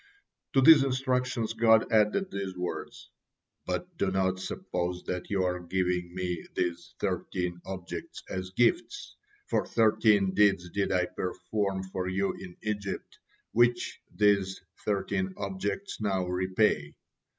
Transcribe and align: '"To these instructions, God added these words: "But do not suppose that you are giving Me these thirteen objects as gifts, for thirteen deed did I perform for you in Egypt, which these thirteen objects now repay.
'"To 0.53 0.61
these 0.61 0.83
instructions, 0.83 1.53
God 1.53 1.91
added 1.91 2.31
these 2.31 2.57
words: 2.57 3.11
"But 3.67 3.99
do 3.99 4.09
not 4.09 4.39
suppose 4.39 5.03
that 5.03 5.29
you 5.29 5.43
are 5.43 5.59
giving 5.59 6.15
Me 6.15 6.43
these 6.55 6.95
thirteen 6.99 7.61
objects 7.67 8.23
as 8.27 8.49
gifts, 8.49 9.15
for 9.47 9.63
thirteen 9.63 10.33
deed 10.33 10.59
did 10.73 10.91
I 10.91 11.05
perform 11.05 11.83
for 11.83 12.07
you 12.09 12.33
in 12.33 12.57
Egypt, 12.63 13.19
which 13.51 14.01
these 14.11 14.59
thirteen 14.83 15.35
objects 15.37 16.01
now 16.01 16.25
repay. 16.25 16.95